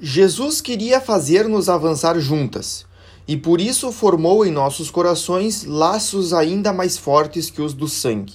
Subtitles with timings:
[0.00, 2.84] Jesus queria fazer-nos avançar juntas,
[3.26, 8.34] e por isso formou em nossos corações laços ainda mais fortes que os do sangue.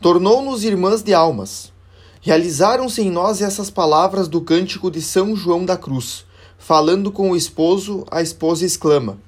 [0.00, 1.72] Tornou-nos irmãs de almas.
[2.20, 6.26] Realizaram-se em nós essas palavras do cântico de São João da Cruz.
[6.58, 9.18] Falando com o esposo, a esposa exclama: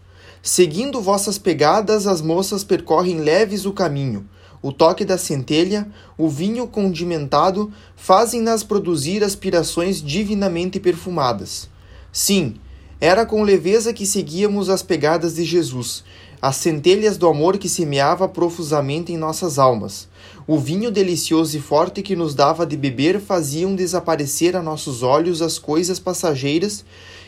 [0.42, 4.28] Seguindo vossas pegadas, as moças percorrem leves o caminho
[4.62, 5.88] o toque da centelha,
[6.18, 11.68] o vinho condimentado fazem-nas produzir aspirações divinamente perfumadas.
[12.12, 12.56] Sim,
[13.00, 16.04] era com leveza que seguíamos as pegadas de Jesus,
[16.42, 20.08] as centelhas do amor que semeava profusamente em nossas almas.
[20.46, 25.40] O vinho delicioso e forte que nos dava de beber faziam desaparecer a nossos olhos
[25.40, 26.84] as coisas passageiras,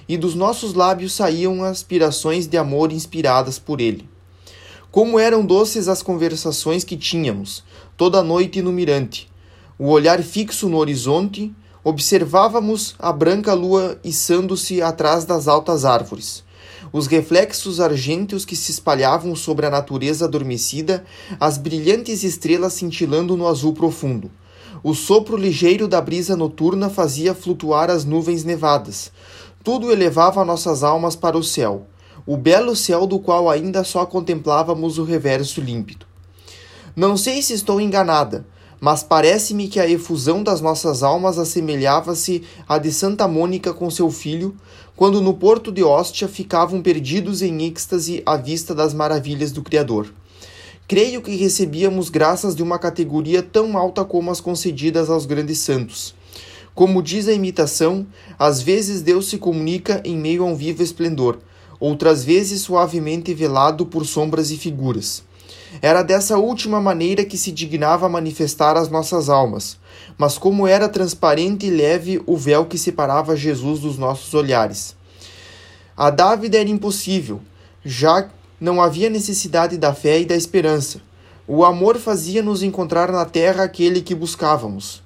[0.09, 4.09] e dos nossos lábios saíam aspirações de amor inspiradas por ele.
[4.93, 7.65] Como eram doces as conversações que tínhamos,
[7.97, 9.27] toda noite no mirante.
[9.79, 11.51] O olhar fixo no horizonte,
[11.83, 16.45] observávamos a branca lua içando-se atrás das altas árvores.
[16.93, 21.06] Os reflexos argênteos que se espalhavam sobre a natureza adormecida,
[21.41, 24.31] as brilhantes estrelas cintilando no azul profundo.
[24.84, 29.11] O sopro ligeiro da brisa noturna fazia flutuar as nuvens nevadas.
[29.65, 31.87] Tudo elevava nossas almas para o céu
[32.27, 36.06] o belo céu do qual ainda só contemplávamos o reverso límpido.
[36.95, 38.47] Não sei se estou enganada,
[38.81, 44.11] mas parece-me que a efusão das nossas almas assemelhava-se à de Santa Mônica com seu
[44.11, 44.56] filho,
[44.97, 50.12] quando no porto de Hóstia ficavam perdidos em êxtase à vista das maravilhas do Criador.
[50.87, 56.15] Creio que recebíamos graças de uma categoria tão alta como as concedidas aos grandes santos.
[56.75, 58.06] Como diz a imitação,
[58.39, 61.39] às vezes Deus se comunica em meio a um vivo esplendor,
[61.83, 65.25] outras vezes suavemente velado por sombras e figuras.
[65.83, 69.77] Era dessa última maneira que se dignava manifestar as nossas almas,
[70.16, 74.94] mas como era transparente e leve o véu que separava Jesus dos nossos olhares.
[75.97, 77.41] A dávida era impossível,
[77.84, 81.00] já não havia necessidade da fé e da esperança.
[81.48, 85.03] O amor fazia-nos encontrar na terra aquele que buscávamos.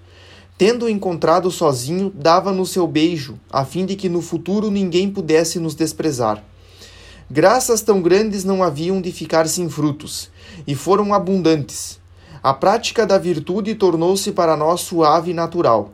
[0.59, 5.75] Tendo-o encontrado sozinho, dava-nos seu beijo, a fim de que no futuro ninguém pudesse nos
[5.75, 6.44] desprezar.
[7.28, 10.31] Graças tão grandes não haviam de ficar sem frutos,
[10.64, 11.98] e foram abundantes.
[12.41, 15.92] A prática da virtude tornou-se para nós suave e natural.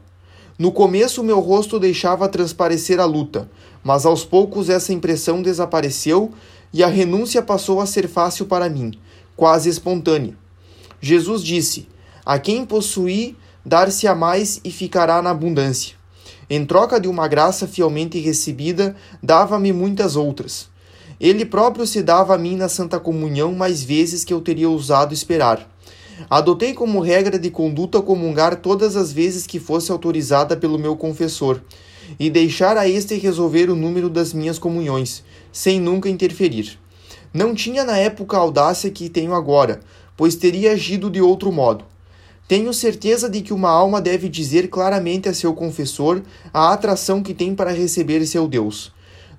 [0.59, 3.51] No começo, meu rosto deixava transparecer a luta,
[3.83, 6.31] mas aos poucos essa impressão desapareceu
[6.71, 8.93] e a renúncia passou a ser fácil para mim,
[9.35, 10.37] quase espontânea.
[11.01, 11.89] Jesus disse:
[12.27, 15.97] A quem possuir, dar-se-á mais e ficará na abundância.
[16.51, 20.71] Em troca de uma graça fielmente recebida, dava-me muitas outras.
[21.23, 25.15] Ele próprio se dava a mim na Santa Comunhão mais vezes que eu teria ousado
[25.15, 25.71] esperar.
[26.29, 31.61] Adotei como regra de conduta comungar todas as vezes que fosse autorizada pelo meu confessor,
[32.19, 35.23] e deixar a este resolver o número das minhas comunhões,
[35.53, 36.77] sem nunca interferir.
[37.33, 39.79] Não tinha na época a audácia que tenho agora,
[40.17, 41.85] pois teria agido de outro modo.
[42.49, 46.21] Tenho certeza de que uma alma deve dizer claramente a seu confessor
[46.53, 48.93] a atração que tem para receber seu Deus.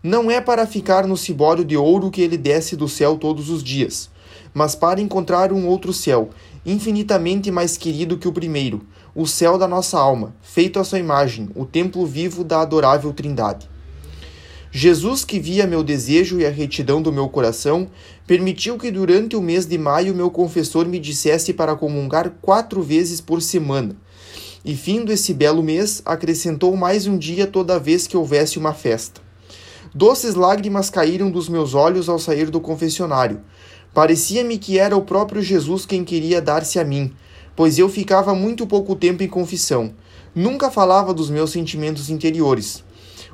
[0.05, 3.63] Não é para ficar no cibório de ouro que ele desce do céu todos os
[3.63, 4.09] dias,
[4.53, 6.29] mas para encontrar um outro céu,
[6.65, 8.81] infinitamente mais querido que o primeiro,
[9.15, 13.69] o céu da nossa alma, feito à sua imagem, o templo vivo da adorável Trindade.
[14.73, 17.87] Jesus, que via meu desejo e a retidão do meu coração,
[18.27, 23.21] permitiu que durante o mês de maio meu confessor me dissesse para comungar quatro vezes
[23.21, 23.95] por semana.
[24.65, 29.22] E, findo esse belo mês, acrescentou mais um dia toda vez que houvesse uma festa.
[29.95, 33.41] Doces lágrimas caíram dos meus olhos ao sair do confessionário.
[33.93, 37.13] Parecia-me que era o próprio Jesus quem queria dar-se a mim,
[37.55, 39.93] pois eu ficava muito pouco tempo em confissão.
[40.33, 42.83] Nunca falava dos meus sentimentos interiores.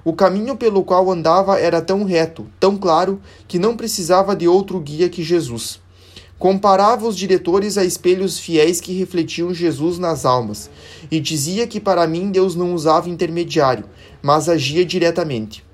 [0.04, 4.82] O caminho pelo qual andava era tão reto, tão claro, que não precisava de outro
[4.82, 5.80] guia que Jesus.
[6.38, 10.70] Comparava os diretores a espelhos fiéis que refletiam Jesus nas almas,
[11.10, 13.86] e dizia que para mim Deus não usava intermediário,
[14.22, 15.69] mas agia diretamente.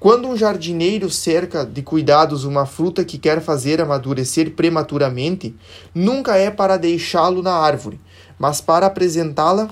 [0.00, 5.54] Quando um jardineiro cerca de cuidados uma fruta que quer fazer amadurecer prematuramente,
[5.94, 8.00] nunca é para deixá-lo na árvore,
[8.38, 9.68] mas para apresentá-la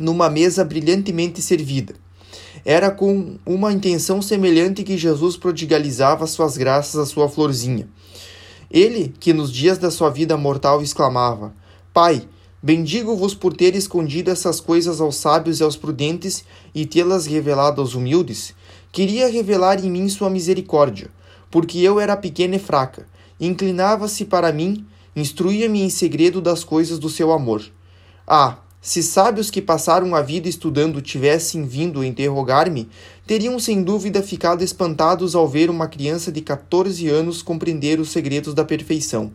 [0.00, 1.94] numa mesa brilhantemente servida.
[2.64, 7.86] Era com uma intenção semelhante que Jesus prodigalizava suas graças à sua florzinha.
[8.70, 11.52] Ele, que nos dias da sua vida mortal exclamava:
[11.92, 12.26] Pai,
[12.62, 16.44] bendigo-vos por ter escondido essas coisas aos sábios e aos prudentes
[16.74, 18.54] e tê-las revelado aos humildes,
[18.94, 21.10] Queria revelar em mim sua misericórdia,
[21.50, 23.08] porque eu era pequena e fraca.
[23.40, 24.86] Inclinava-se para mim,
[25.16, 27.64] instruía-me em segredo das coisas do seu amor.
[28.24, 32.88] Ah, Se sábios que passaram a vida estudando tivessem vindo interrogar-me,
[33.26, 38.54] teriam sem dúvida ficado espantados ao ver uma criança de 14 anos compreender os segredos
[38.54, 39.32] da perfeição,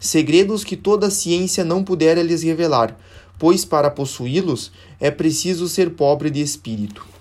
[0.00, 2.96] segredos que toda a ciência não pudera lhes revelar,
[3.38, 7.11] pois para possuí-los é preciso ser pobre de espírito.